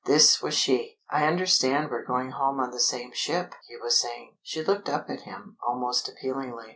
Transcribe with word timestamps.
This 0.05 0.41
was 0.41 0.55
she! 0.55 0.97
"I 1.11 1.27
understand 1.27 1.91
we're 1.91 2.03
going 2.03 2.31
home 2.31 2.59
on 2.59 2.71
the 2.71 2.79
same 2.79 3.11
ship!" 3.13 3.53
he 3.67 3.77
was 3.77 3.99
saying. 4.01 4.35
She 4.41 4.63
looked 4.63 4.89
up 4.89 5.11
at 5.11 5.21
him, 5.21 5.57
almost 5.63 6.09
appealingly. 6.09 6.69